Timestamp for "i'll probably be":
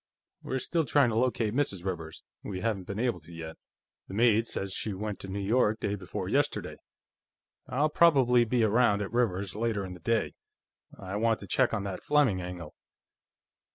7.67-8.63